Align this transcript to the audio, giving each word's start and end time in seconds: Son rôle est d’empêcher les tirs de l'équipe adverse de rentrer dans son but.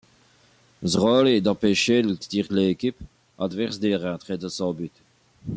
Son 0.83 0.99
rôle 0.99 1.27
est 1.27 1.41
d’empêcher 1.41 2.01
les 2.01 2.17
tirs 2.17 2.47
de 2.47 2.55
l'équipe 2.55 2.97
adverse 3.37 3.79
de 3.79 3.93
rentrer 3.93 4.35
dans 4.35 4.49
son 4.49 4.73
but. 4.73 4.91